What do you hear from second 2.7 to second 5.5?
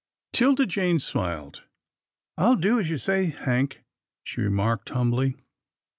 as you say, Hank," she remarked, humbly.